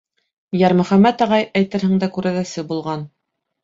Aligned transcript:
Йәрмөхәмәт 0.59 1.23
ағай, 1.27 1.47
әйтерһең 1.63 2.03
дә, 2.07 2.13
күрәҙәсе 2.19 2.69
булған. 2.75 3.11